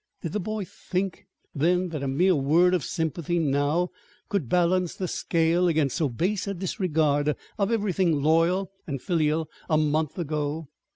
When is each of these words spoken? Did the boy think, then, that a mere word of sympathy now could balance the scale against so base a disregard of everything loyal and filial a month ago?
Did 0.23 0.31
the 0.31 0.39
boy 0.39 0.65
think, 0.65 1.27
then, 1.53 1.89
that 1.89 2.01
a 2.01 2.07
mere 2.07 2.33
word 2.35 2.73
of 2.73 2.83
sympathy 2.83 3.37
now 3.37 3.89
could 4.29 4.49
balance 4.49 4.95
the 4.95 5.07
scale 5.07 5.67
against 5.67 5.97
so 5.97 6.09
base 6.09 6.47
a 6.47 6.55
disregard 6.55 7.35
of 7.59 7.71
everything 7.71 8.19
loyal 8.19 8.71
and 8.87 8.99
filial 8.99 9.47
a 9.69 9.77
month 9.77 10.17
ago? 10.17 10.69